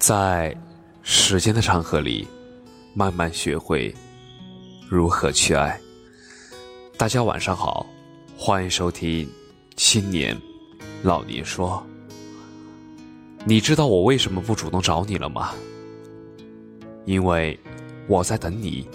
[0.00, 0.56] 在
[1.02, 2.26] 时间的长河里，
[2.94, 3.94] 慢慢学会
[4.88, 5.78] 如何去爱。
[6.96, 7.84] 大家晚上好，
[8.34, 9.26] 欢迎收听
[9.76, 10.34] 《青年
[11.02, 11.86] 老年说》。
[13.44, 15.52] 你知道我为什么不主动找你了吗？
[17.04, 17.60] 因为
[18.08, 18.88] 我在等你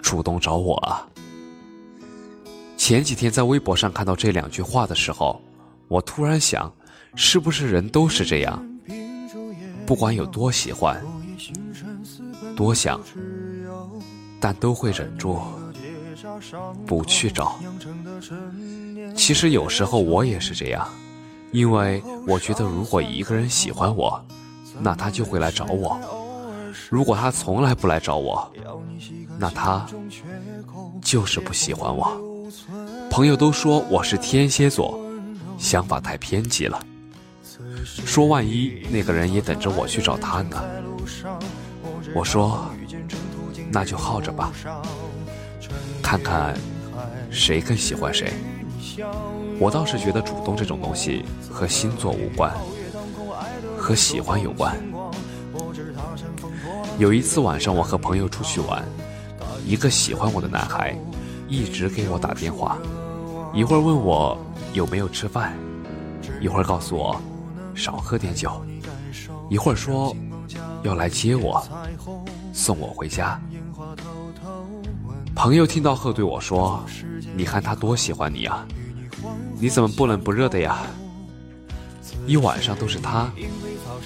[0.00, 1.06] 主动找我啊。
[2.78, 5.38] 前几天在微博上看到这两句话的时候，
[5.86, 6.74] 我突然想，
[7.14, 8.66] 是不是人都是这样？
[9.88, 11.02] 不管有多喜欢，
[12.54, 13.00] 多想，
[14.38, 15.40] 但都会忍住
[16.86, 17.58] 不去找。
[19.16, 20.86] 其实有时候我也是这样，
[21.52, 24.22] 因为我觉得如果一个人喜欢我，
[24.78, 25.98] 那他就会来找我；
[26.90, 28.52] 如果他从来不来找我，
[29.38, 29.86] 那他
[31.00, 32.20] 就是不喜欢我。
[33.10, 35.00] 朋友都说我是天蝎座，
[35.56, 36.78] 想法太偏激了。
[37.84, 40.62] 说万一那个人也等着我去找他呢？
[42.14, 42.66] 我说，
[43.70, 44.50] 那就耗着吧，
[46.02, 46.54] 看看
[47.30, 48.32] 谁更喜欢谁。
[49.60, 52.52] 我倒是觉得主动这种东西和星座无关，
[53.76, 54.74] 和喜欢有关。
[56.98, 58.82] 有一次晚上，我和朋友出去玩，
[59.66, 60.96] 一个喜欢我的男孩
[61.48, 62.78] 一直给我打电话，
[63.52, 64.36] 一会儿问我
[64.72, 65.56] 有没有吃饭，
[66.40, 67.20] 一会儿告诉我。
[67.78, 68.60] 少喝点酒，
[69.48, 70.14] 一会儿说
[70.82, 71.64] 要来接我，
[72.52, 73.40] 送我回家。
[75.32, 76.84] 朋友听到后对我说
[77.36, 78.66] ：“你看他多喜欢你啊，
[79.60, 80.78] 你怎么不冷不热的呀？”
[82.26, 83.30] 一晚上都是他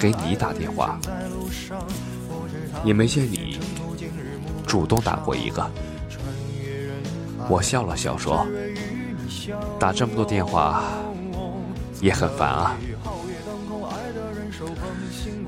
[0.00, 0.98] 给你打电话，
[2.82, 3.56] 也没见你
[4.66, 5.70] 主动打过一个。
[7.48, 8.44] 我笑了笑说
[9.78, 10.82] ：“打这么多电话
[12.00, 12.76] 也很烦啊。”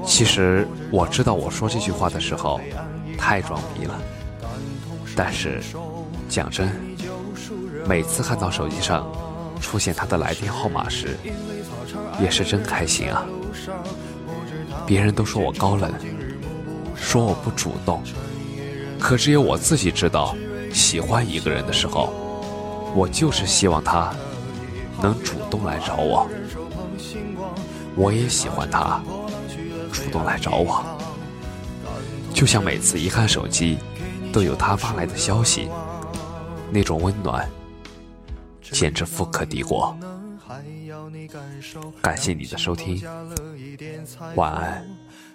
[0.05, 2.61] 其实我知道，我说这句话的时候
[3.19, 3.99] 太装逼了。
[5.15, 5.61] 但是
[6.29, 6.71] 讲真，
[7.87, 9.07] 每次看到手机上
[9.61, 11.17] 出现他的来电号码时，
[12.21, 13.25] 也是真开心啊。
[14.87, 15.93] 别人都说我高冷，
[16.97, 18.03] 说我不主动，
[18.99, 20.35] 可只有我自己知道，
[20.73, 22.13] 喜欢一个人的时候，
[22.95, 24.13] 我就是希望他
[25.01, 26.27] 能主动来找我。
[27.95, 29.03] 我也喜欢他。
[29.93, 30.83] 主动来找我，
[32.33, 33.79] 就像每次一看手机，
[34.33, 35.69] 都有他发来的消息，
[36.71, 37.47] 那种温暖，
[38.63, 39.95] 简直富可敌国。
[42.01, 43.03] 感谢你的收听，
[44.35, 44.85] 晚安。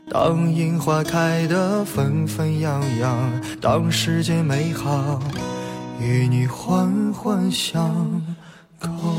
[0.10, 5.22] 当樱花开得纷纷扬扬，当世界美好
[6.00, 8.22] 与你环环相
[8.80, 9.17] 扣。